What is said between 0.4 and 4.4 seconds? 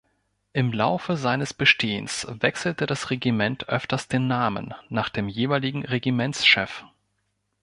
Im Laufe seines Bestehens wechselte das Regiment öfters den